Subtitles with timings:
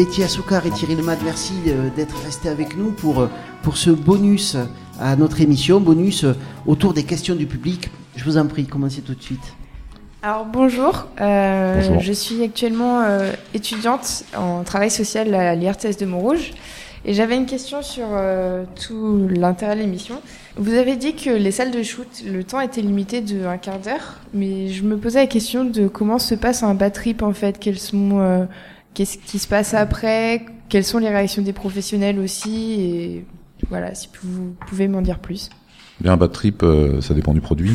[0.00, 1.52] Betty Assoukar et Thierry Lemad, merci
[1.94, 3.28] d'être restés avec nous pour,
[3.62, 4.56] pour ce bonus
[4.98, 6.24] à notre émission, bonus
[6.66, 7.90] autour des questions du public.
[8.16, 9.44] Je vous en prie, commencez tout de suite.
[10.22, 13.02] Alors bonjour, je suis actuellement
[13.52, 16.54] étudiante en travail social à l'IRTS de Montrouge
[17.04, 18.06] et j'avais une question sur
[18.82, 20.22] tout l'intérêt de l'émission.
[20.56, 23.78] Vous avez dit que les salles de shoot, le temps était limité de un quart
[23.78, 27.34] d'heure, mais je me posais la question de comment se passe un bad trip en
[27.34, 28.46] fait, quels sont, euh,
[28.94, 33.24] qu'est-ce qui se passe après, quelles sont les réactions des professionnels aussi, et
[33.68, 35.50] voilà, si vous pouvez m'en dire plus.
[36.00, 37.72] Bien, un bad trip, euh, ça dépend du produit.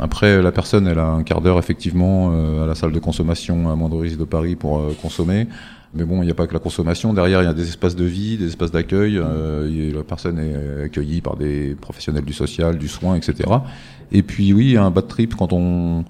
[0.00, 3.70] Après, la personne, elle a un quart d'heure effectivement euh, à la salle de consommation
[3.70, 5.48] à moindre risque de Paris pour consommer.
[5.94, 7.14] Mais bon, il n'y a pas que la consommation.
[7.14, 9.18] Derrière, il y a des espaces de vie, des espaces d'accueil.
[9.18, 13.50] Euh, la personne est accueillie par des professionnels du social, du soin, etc.
[14.12, 16.04] Et puis oui, un bad trip quand on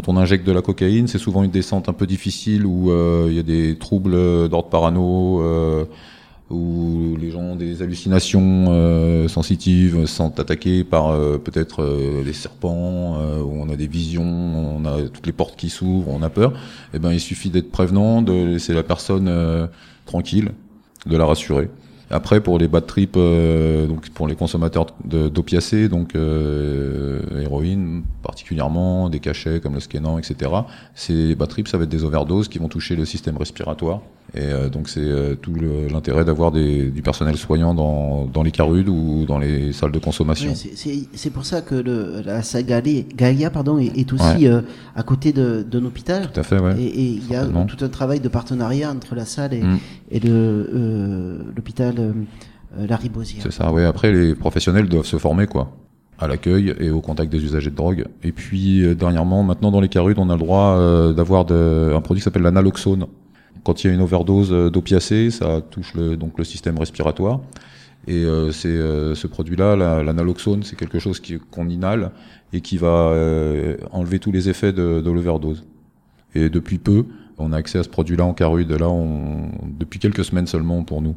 [0.00, 3.26] quand on injecte de la cocaïne, c'est souvent une descente un peu difficile où euh,
[3.28, 5.42] il y a des troubles d'ordre parano.
[5.42, 5.84] Euh,
[6.48, 12.32] où les gens ont des hallucinations euh, sensitives, sont attaqués par euh, peut-être euh, les
[12.32, 16.28] serpents, où on a des visions, on a toutes les portes qui s'ouvrent, on a
[16.28, 16.52] peur.
[16.92, 19.30] Eh ben, il suffit d'être prévenant, de laisser la personne
[20.06, 20.50] tranquille,
[21.06, 21.70] de la rassurer.
[22.10, 29.60] Après, pour les bad trips, donc pour les consommateurs d'opiacés, donc héroïne particulièrement, des cachets
[29.60, 30.50] comme le scénan, etc.
[30.94, 34.00] Ces bad trips, ça va être des overdoses qui vont toucher le système respiratoire
[34.34, 35.54] et euh, donc c'est euh, tout
[35.90, 40.52] l'intérêt d'avoir du personnel soignant dans, dans les carudes ou dans les salles de consommation.
[40.54, 44.60] c'est pour ça que le, la salle Gaïa pardon, est, aussi euh,
[44.94, 46.30] à côté d'un hôpital.
[46.32, 46.80] Tout à fait, ouais.
[46.80, 49.78] Et il y a tout un travail de partenariat entre la salle et, mm.
[50.12, 50.20] et
[51.56, 51.94] l'hôpital
[52.76, 53.42] La Ribosière.
[53.42, 53.82] C'est ça, oui.
[53.82, 55.76] Après, les professionnels doivent se former, quoi
[56.22, 58.04] à l'accueil et au contact des usagers de drogue.
[58.22, 60.76] Et puis dernièrement, maintenant dans les carudes, on a le droit
[61.14, 63.06] d'avoir un produit qui s'appelle l'analoxone,
[63.64, 67.40] quand il y a une overdose euh, d'opiacés, ça touche le, donc le système respiratoire.
[68.06, 71.20] Et euh, c'est euh, ce produit-là, l'analoxone, c'est quelque chose
[71.50, 72.12] qu'on inhale
[72.52, 73.14] et qui va
[73.92, 75.64] enlever tous les effets de, de l'overdose.
[76.34, 77.04] Et depuis peu,
[77.38, 78.70] on a accès à ce produit-là en carude.
[78.72, 81.14] Là, on, depuis quelques semaines seulement pour nous.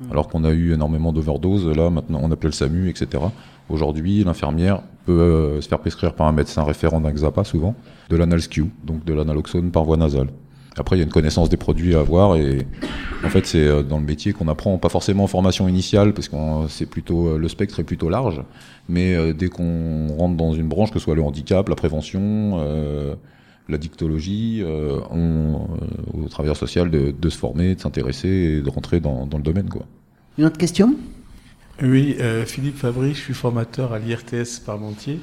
[0.00, 0.10] Mmh.
[0.10, 3.22] Alors qu'on a eu énormément d'overdoses, là maintenant on appelle le SAMU, etc.
[3.68, 7.74] Aujourd'hui, l'infirmière peut se faire prescrire par un médecin référent d'un XAPA souvent,
[8.10, 10.28] de l'analsq, donc de l'analoxone par voie nasale.
[10.76, 12.66] Après, il y a une connaissance des produits à avoir et
[13.24, 16.28] en fait, c'est euh, dans le métier qu'on apprend, pas forcément en formation initiale parce
[16.28, 16.36] que
[16.68, 18.42] c'est plutôt euh, le spectre est plutôt large,
[18.88, 22.58] mais euh, dès qu'on rentre dans une branche, que ce soit le handicap, la prévention,
[23.68, 24.62] la dictologie,
[25.10, 25.68] on,
[26.14, 29.42] au travailleur social de, de se former, de s'intéresser et de rentrer dans, dans, le
[29.42, 29.68] domaine.
[29.68, 29.86] Quoi.
[30.36, 30.96] Une autre question?
[31.80, 35.20] Oui, Philippe Fabry, je suis formateur à l'IRTS Parmentier.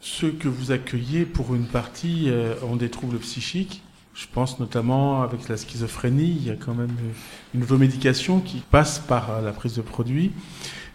[0.00, 2.30] Ceux que vous accueillez, pour une partie,
[2.68, 3.82] ont des troubles psychiques
[4.14, 6.94] je pense notamment avec la schizophrénie, il y a quand même
[7.54, 10.32] une automédication qui passe par la prise de produits.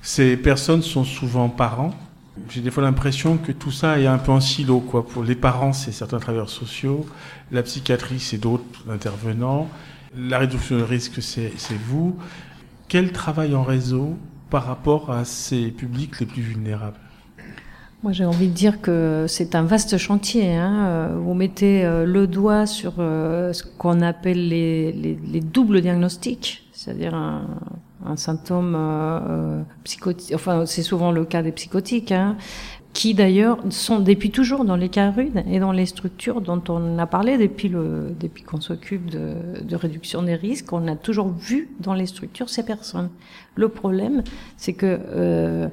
[0.02, 1.96] Ces personnes sont souvent parents.
[2.50, 4.80] J'ai des fois l'impression que tout ça est un peu en silo.
[4.80, 5.06] Quoi.
[5.06, 7.06] Pour les parents, c'est certains travailleurs sociaux.
[7.52, 9.70] La psychiatrie, c'est d'autres intervenants.
[10.16, 11.52] La réduction de risque, c'est
[11.88, 12.18] vous.
[12.88, 14.18] Quel travail en réseau
[14.50, 17.00] par rapport à ces publics les plus vulnérables?
[18.04, 20.56] Moi, j'ai envie de dire que c'est un vaste chantier.
[20.56, 20.86] Hein.
[20.86, 25.82] Euh, vous mettez euh, le doigt sur euh, ce qu'on appelle les, les, les, doubles
[25.82, 27.48] diagnostics, c'est-à-dire un,
[28.10, 30.34] un, symptôme euh, psychotique.
[30.36, 32.38] Enfin, c'est souvent le cas des psychotiques, hein,
[32.94, 36.98] qui d'ailleurs sont depuis toujours dans les cas rudes et dans les structures dont on
[36.98, 40.74] a parlé depuis le depuis qu'on s'occupe de, de réduction des risques.
[40.74, 43.10] On a toujours vu dans les structures ces personnes.
[43.56, 44.24] Le problème,
[44.58, 45.70] c'est que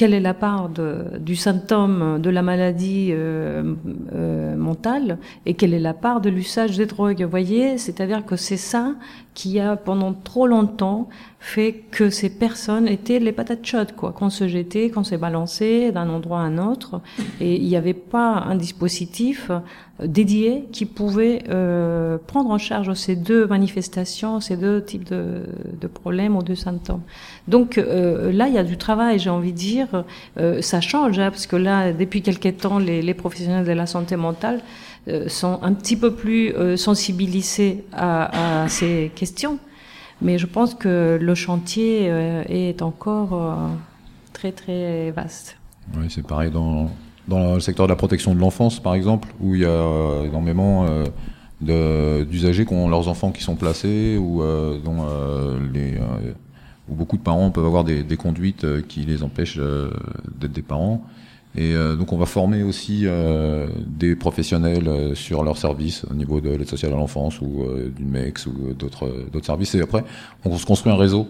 [0.00, 3.74] quelle est la part de, du symptôme de la maladie euh,
[4.14, 7.22] euh, mentale et quelle est la part de l'usage des drogues.
[7.22, 8.94] Vous voyez, c'est-à-dire que c'est ça
[9.34, 11.08] qui a pendant trop longtemps
[11.38, 15.90] fait que ces personnes étaient les patates chaudes, quoi, qu'on se jetait, qu'on s'est balancé
[15.92, 17.00] d'un endroit à un autre,
[17.40, 19.60] et il n'y avait pas un dispositif euh,
[20.06, 25.44] dédié qui pouvait euh, prendre en charge ces deux manifestations, ces deux types de,
[25.80, 27.02] de problèmes ou de symptômes.
[27.48, 30.04] Donc euh, là, il y a du travail, j'ai envie de dire,
[30.38, 33.86] euh, ça change, hein, parce que là, depuis quelques temps, les, les professionnels de la
[33.86, 34.60] santé mentale
[35.28, 39.58] sont un petit peu plus euh, sensibilisés à, ces questions.
[40.22, 43.58] Mais je pense que le chantier euh, est encore
[44.32, 45.56] très très vaste.
[45.96, 46.90] Oui, c'est pareil dans,
[47.26, 50.86] dans le secteur de la protection de l'enfance, par exemple, où il y a énormément
[51.60, 54.42] d'usagers qui ont leurs enfants qui sont placés ou
[54.84, 55.06] dont
[55.72, 55.98] les
[56.88, 61.02] où beaucoup de parents peuvent avoir des conduites qui les empêchent d'être des parents
[61.56, 63.06] Et donc on va former aussi
[63.84, 67.64] des professionnels sur leurs services au niveau de l'aide sociale à l'enfance ou
[67.96, 69.74] d'une MEX ou d'autres d'autres services.
[69.74, 70.04] Et après,
[70.44, 71.26] on se construit un réseau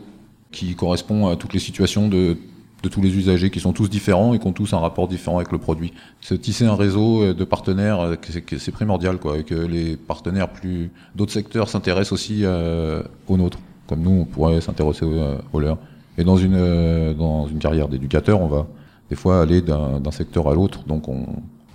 [0.53, 2.37] qui correspond à toutes les situations de
[2.83, 5.37] de tous les usagers qui sont tous différents et qui ont tous un rapport différent
[5.37, 5.93] avec le produit.
[6.21, 8.17] Se tisser un réseau euh, de partenaires, euh,
[8.59, 13.59] c'est primordial, quoi, et que les partenaires plus d'autres secteurs s'intéressent aussi euh, aux nôtres,
[13.87, 15.79] comme nous, on pourrait s'intéresser aux, leurs.
[16.19, 18.67] Et dans une dans une carrière d'éducateur, on va
[19.11, 21.27] des fois aller d'un secteur à l'autre, donc on,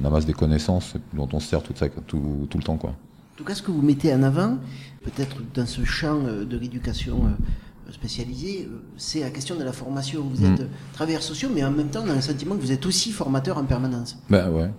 [0.04, 2.90] amasse des connaissances dont on se sert tout, ça, tout, tout le temps, quoi.
[2.90, 4.58] En tout cas, ce que vous mettez en avant,
[5.04, 7.18] peut-être dans ce champ de l'éducation
[7.92, 10.22] spécialisé, euh, c'est la question de la formation.
[10.22, 10.68] Vous êtes mm.
[10.94, 13.58] travailleurs sociaux, mais en même temps, on a un sentiment que vous êtes aussi formateur
[13.58, 14.18] en permanence.
[14.30, 14.70] Ben ouais.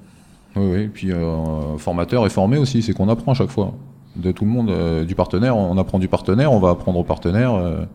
[0.57, 0.89] Oui, oui.
[0.89, 3.75] Puis euh, formateur et formé aussi, c'est qu'on apprend à chaque fois.
[4.17, 7.05] De tout le monde, euh, du partenaire, on apprend du partenaire, on va apprendre au
[7.05, 7.87] partenaire.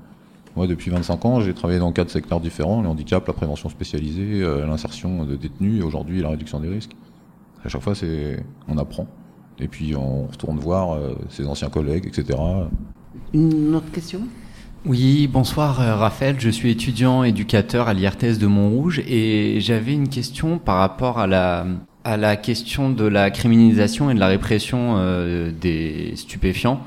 [0.56, 4.42] Moi, depuis 25 ans, j'ai travaillé dans quatre secteurs différents, le handicap, la prévention spécialisée,
[4.68, 6.92] l'insertion de détenus et aujourd'hui la réduction des risques.
[7.64, 9.08] À chaque fois, c'est on apprend.
[9.60, 11.00] Et puis on retourne voir
[11.30, 12.38] ses anciens collègues, etc.
[13.34, 14.22] Une autre question?
[14.84, 20.10] Oui, bonsoir euh, Raphaël, je suis étudiant éducateur à l'IRTS de Montrouge et j'avais une
[20.10, 21.68] question par rapport à la
[22.04, 26.82] à la question de la criminalisation et de la répression euh, des stupéfiants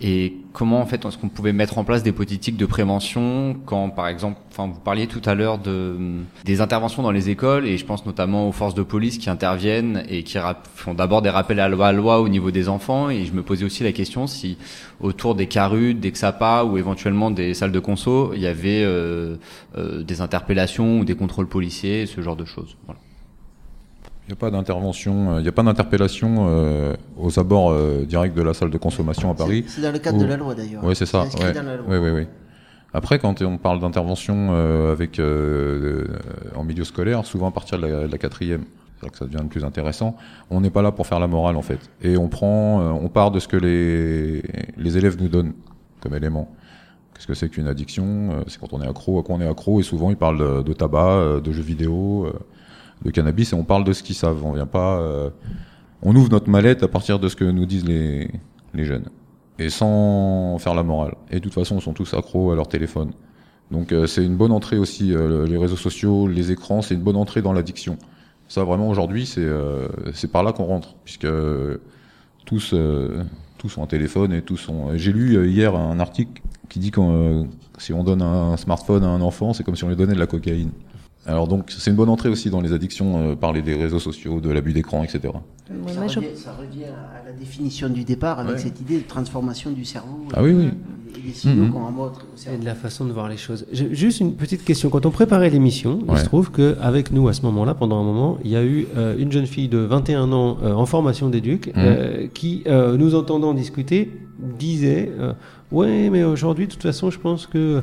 [0.00, 3.90] et comment en fait est-ce qu'on pouvait mettre en place des politiques de prévention quand
[3.90, 5.96] par exemple enfin vous parliez tout à l'heure de
[6.46, 10.02] des interventions dans les écoles et je pense notamment aux forces de police qui interviennent
[10.08, 10.38] et qui
[10.74, 13.66] font d'abord des rappels à loi, loi au niveau des enfants et je me posais
[13.66, 14.56] aussi la question si
[15.00, 19.36] autour des caruts, des XAPA ou éventuellement des salles de conso, il y avait euh,
[19.76, 22.78] euh, des interpellations ou des contrôles policiers, ce genre de choses.
[24.26, 28.04] Il n'y a pas d'intervention, euh, il n'y a pas d'interpellation euh, aux abords euh,
[28.04, 29.64] directs de la salle de consommation à Paris.
[29.68, 30.82] C'est dans le cadre de la loi d'ailleurs.
[30.82, 31.22] Oui, c'est ça.
[31.22, 31.54] Ouais.
[31.86, 32.26] Oui, oui, oui.
[32.92, 34.52] Après, quand on parle d'intervention
[34.90, 38.64] avec en milieu scolaire, souvent à partir de la, quatrième,
[39.00, 40.16] c'est que ça devient le plus intéressant.
[40.50, 43.30] On n'est pas là pour faire la morale en fait, et on prend, on part
[43.30, 44.42] de ce que les
[44.76, 45.52] les élèves nous donnent
[46.00, 46.50] comme élément.
[47.14, 48.44] Qu'est-ce que c'est qu'une addiction?
[48.48, 50.72] C'est quand on est accro, à quoi on est accro, et souvent ils parlent de
[50.72, 52.32] tabac, de jeux vidéo
[53.04, 54.44] de cannabis et on parle de ce qu'ils savent.
[54.44, 55.30] On vient pas, euh,
[56.02, 58.30] on ouvre notre mallette à partir de ce que nous disent les,
[58.74, 59.08] les jeunes
[59.58, 61.14] et sans faire la morale.
[61.30, 63.12] Et de toute façon, ils sont tous accros à leur téléphone.
[63.70, 65.12] Donc euh, c'est une bonne entrée aussi.
[65.12, 67.96] Euh, les réseaux sociaux, les écrans, c'est une bonne entrée dans l'addiction.
[68.48, 69.46] Ça vraiment aujourd'hui, c'est
[70.14, 71.26] c'est par là qu'on rentre, puisque
[72.44, 72.76] tous
[73.58, 74.96] tous ont un téléphone et tous ont.
[74.96, 77.44] J'ai lu hier un article qui dit que
[77.78, 80.20] si on donne un smartphone à un enfant, c'est comme si on lui donnait de
[80.20, 80.70] la cocaïne.
[81.24, 84.40] Alors donc c'est une bonne entrée aussi dans les addictions, euh, parler des réseaux sociaux,
[84.40, 85.20] de l'abus d'écran, etc.
[85.24, 90.26] ça, revient, à la définition du départ avec cette idée de transformation du cerveau.
[90.34, 90.68] Ah oui, oui.
[91.16, 91.72] Et des signaux mhm.
[91.72, 92.56] qu'on au cerveau.
[92.56, 93.66] Et de la façon de voir les choses.
[93.72, 94.88] Juste une petite question.
[94.88, 98.38] Quand on préparait l'émission, il se trouve qu'avec nous à ce moment-là, pendant un moment,
[98.44, 101.72] il y a eu euh, une jeune fille de 21 ans euh, en formation d'éduc
[101.74, 102.28] mhm.
[102.34, 105.10] qui, nous entendant discuter, disait
[105.72, 107.80] Ouais, mais aujourd'hui, de toute façon, je pense que euh,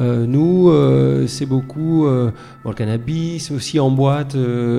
[0.00, 2.30] nous, euh, c'est beaucoup euh,
[2.64, 4.36] le cannabis, aussi en boîte,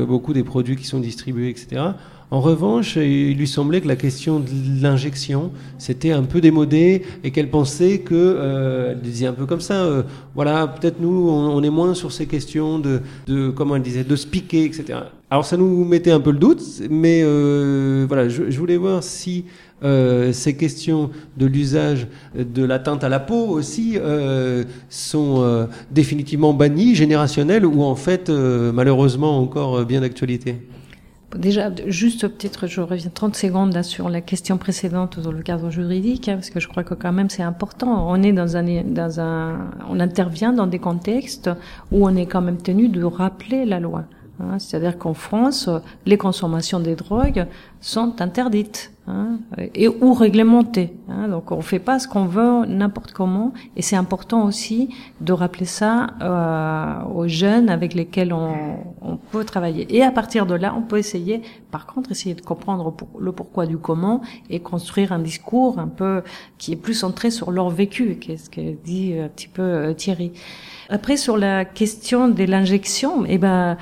[0.08, 1.82] beaucoup des produits qui sont distribués, etc.
[2.32, 4.48] En revanche, il lui semblait que la question de
[4.82, 10.06] l'injection, c'était un peu démodé et qu'elle pensait que, elle disait un peu comme ça,
[10.34, 14.16] voilà, peut-être nous, on, est moins sur ces questions de, de, comment elle disait, de
[14.16, 15.00] se piquer, etc.
[15.30, 17.22] Alors ça nous mettait un peu le doute, mais
[18.06, 19.44] voilà, je, je, voulais voir si
[19.84, 26.54] euh, ces questions de l'usage de l'atteinte à la peau aussi euh, sont euh, définitivement
[26.54, 30.58] bannies, générationnelles, ou en fait, malheureusement, encore bien d'actualité
[31.36, 36.28] Déjà, juste peut-être, je reviens 30 secondes sur la question précédente sur le cadre juridique,
[36.28, 38.10] hein, parce que je crois que quand même c'est important.
[38.10, 41.50] On est dans un, dans un, on intervient dans des contextes
[41.92, 44.04] où on est quand même tenu de rappeler la loi.
[44.42, 45.70] Hein, C'est-à-dire qu'en France,
[46.06, 47.46] les consommations des drogues
[47.80, 49.40] sont interdites hein,
[49.76, 50.94] et ou réglementées.
[51.10, 53.54] Hein, donc on fait pas ce qu'on veut n'importe comment.
[53.76, 54.90] Et c'est important aussi
[55.22, 58.56] de rappeler ça euh, aux jeunes avec lesquels on,
[59.02, 59.88] on, peut travailler.
[59.96, 61.42] Et à partir de là, on peut essayer,
[61.72, 66.24] par contre, essayer de comprendre le pourquoi du comment et construire un discours un peu
[66.58, 70.32] qui est plus centré sur leur vécu, qu'est-ce que dit un petit peu euh, Thierry.
[70.90, 73.78] Après, sur la question de l'injection, eh ben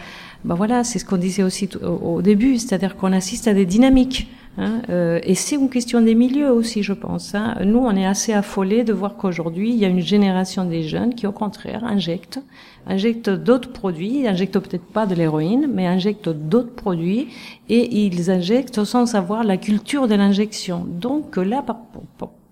[0.45, 4.29] ben voilà, c'est ce qu'on disait aussi au, début, c'est-à-dire qu'on assiste à des dynamiques.
[4.59, 7.33] Hein, euh, et c'est une question des milieux aussi, je pense.
[7.33, 7.55] Hein.
[7.63, 11.15] Nous, on est assez affolés de voir qu'aujourd'hui, il y a une génération des jeunes
[11.15, 12.41] qui, au contraire, injectent,
[12.85, 17.29] injectent d'autres produits, injectent peut-être pas de l'héroïne, mais injectent d'autres produits,
[17.69, 20.85] et ils injectent sans savoir la culture de l'injection.
[20.85, 21.63] Donc là,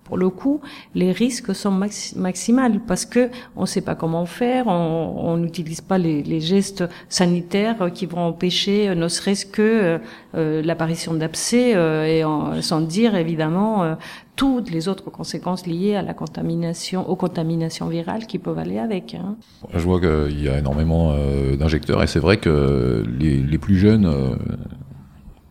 [0.08, 0.60] pour le coup,
[0.96, 1.70] les risques sont
[2.16, 6.84] maximales parce que on ne sait pas comment faire, on n'utilise pas les, les, gestes
[7.08, 10.00] sanitaires qui vont empêcher, ne serait-ce que
[10.34, 12.22] euh, l'apparition d'abcès et
[12.60, 13.96] sans dire évidemment
[14.38, 19.14] toutes les autres conséquences liées à la contamination, aux contaminations virales qui peuvent aller avec.
[19.14, 19.34] Hein.
[19.74, 23.76] Je vois qu'il y a énormément euh, d'injecteurs et c'est vrai que les, les plus
[23.76, 24.36] jeunes euh,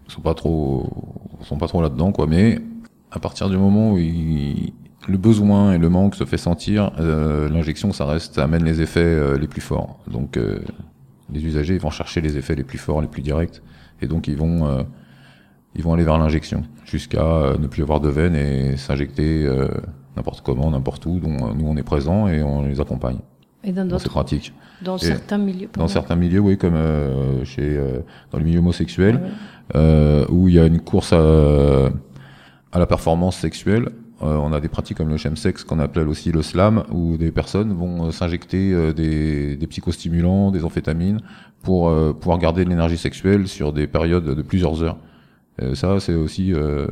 [0.07, 0.89] sont pas trop
[1.43, 2.27] sont pas trop là-dedans quoi.
[2.27, 2.59] Mais
[3.11, 7.93] à partir du moment où le besoin et le manque se fait sentir, euh, l'injection
[7.93, 9.99] ça reste ça amène les effets euh, les plus forts.
[10.09, 10.59] Donc euh,
[11.31, 13.61] les usagers vont chercher les effets les plus forts, les plus directs
[14.01, 14.85] et donc ils vont
[15.77, 19.67] ils vont aller vers l'injection jusqu'à euh, ne plus avoir de veine et s'injecter euh,
[20.15, 21.19] n'importe comment, n'importe où.
[21.19, 23.19] dont euh, nous, on est présent et on les accompagne.
[23.63, 24.53] Et dans d'autres pratiques.
[24.81, 25.69] Dans certains milieux.
[25.73, 26.77] Dans certains milieux, oui, comme
[27.43, 27.77] chez
[28.31, 29.19] dans le milieu homosexuel,
[29.73, 29.79] ah
[30.29, 31.89] où il y a une course à,
[32.71, 33.89] à la performance sexuelle.
[34.21, 37.73] on a des pratiques comme le chemsex qu'on appelle aussi le slam, où des personnes
[37.73, 41.21] vont s'injecter des, des psychostimulants, des amphétamines,
[41.63, 44.97] pour pouvoir garder de l'énergie sexuelle sur des périodes de plusieurs heures.
[45.61, 46.87] Euh, ça, c'est aussi euh,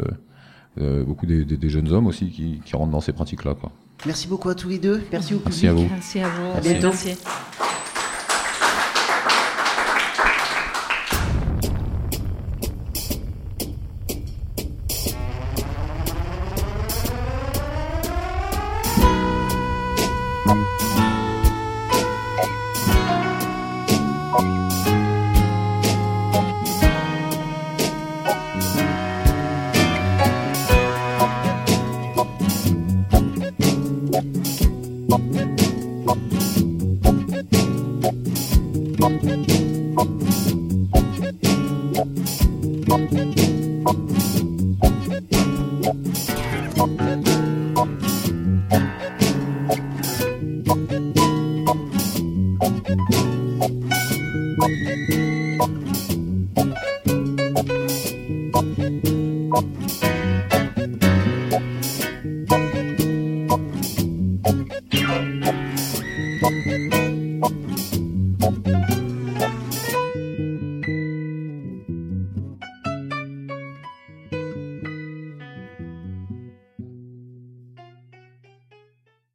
[0.79, 3.55] euh, beaucoup des, des, des, jeunes hommes aussi qui, qui rentrent dans ces pratiques-là.
[3.55, 3.71] Quoi.
[4.05, 5.03] Merci beaucoup à tous les deux.
[5.11, 5.63] Merci au public.
[5.63, 5.87] Merci à vous.
[5.89, 6.57] Merci à vous.
[6.57, 6.87] À bientôt.
[6.87, 7.17] Merci.